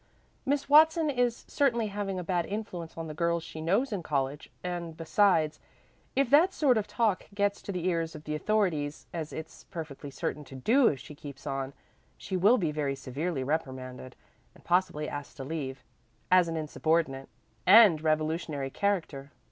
Miss 0.47 0.67
Watson 0.67 1.11
is 1.11 1.45
certainly 1.47 1.85
having 1.85 2.17
a 2.17 2.23
bad 2.23 2.47
influence 2.47 2.97
on 2.97 3.05
the 3.05 3.13
girls 3.13 3.43
she 3.43 3.61
knows 3.61 3.93
in 3.93 4.01
college, 4.01 4.49
and 4.63 4.97
besides, 4.97 5.59
if 6.15 6.27
that 6.31 6.53
sort 6.55 6.75
of 6.75 6.87
talk 6.87 7.27
gets 7.35 7.61
to 7.61 7.71
the 7.71 7.85
ears 7.85 8.15
of 8.15 8.23
the 8.23 8.33
authorities, 8.33 9.05
as 9.13 9.31
it's 9.31 9.65
perfectly 9.65 10.09
certain 10.09 10.43
to 10.45 10.55
do 10.55 10.87
if 10.87 10.99
she 10.99 11.13
keeps 11.13 11.45
on, 11.45 11.71
she 12.17 12.35
will 12.35 12.57
be 12.57 12.71
very 12.71 12.95
severely 12.95 13.43
reprimanded, 13.43 14.15
and 14.55 14.63
possibly 14.63 15.07
asked 15.07 15.37
to 15.37 15.43
leave, 15.43 15.83
as 16.31 16.47
an 16.47 16.57
insubordinate 16.57 17.29
and 17.67 18.01
revolutionary 18.01 18.71
character. 18.71 19.31